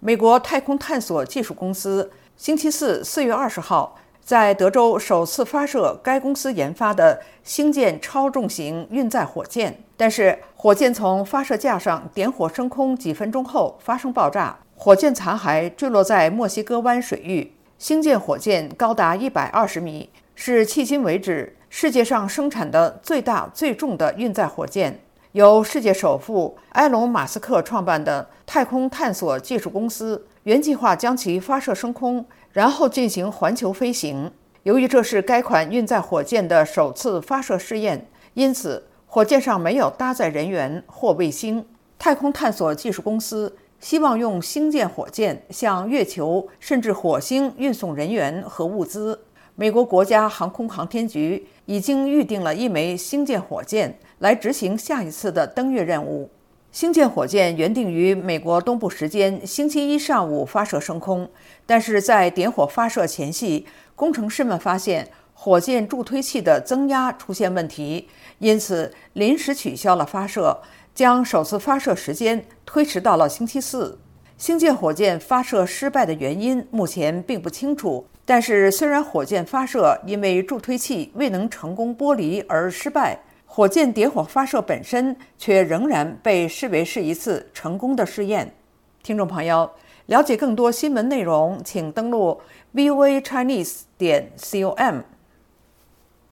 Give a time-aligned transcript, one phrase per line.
[0.00, 17.52] 美国太空探索技术公司星期四四月二十号在德州首次发射该公司研发的星舰超重型运载火箭，但是火箭从发射架上点火升空几分钟后发生爆炸，火箭残骸坠落在墨西哥湾水域。
[17.78, 25.00] 星舰火箭高达一百二十米，是迄今为止世界上生产的最大最重的运载火箭。
[25.32, 34.32] 由世界首富埃隆·马斯克创办的太空探索技术公司原计划将其发射升空，然后进行环球飞行。
[34.62, 41.66] 由于这是该款运载火箭的首次发射试验，因此火箭上没有搭载人员或卫星。
[41.98, 43.56] 太空探索技术公司。
[43.80, 49.20] 希望用星舰火箭向月球甚至火星运送人员和物资。
[49.60, 56.30] 美国国家航空航天局已经预定了一枚星舰火箭来执行下一次的登月任务。
[56.70, 61.28] 星舰火箭原定于美国东部时间星期一上午发射升空，
[61.66, 70.56] 但是在点火发射前夕，工程师们发现火箭助推器的增压出现问题，因此临时取消了发射。
[70.94, 73.98] 将首次发射时间推迟到了星期四。
[74.38, 78.06] 星舰火箭发射失败的原因目前并不清楚。
[78.24, 88.54] 但是，虽然火箭发射因为助推器未能成功剥离而失败，火箭点火发射本身却仍然被视为是一次成功的试验。
[89.02, 89.68] 听众朋友，
[90.06, 92.40] 了解更多新闻内容，请登录
[92.74, 95.00] VOA Chinese 点 com。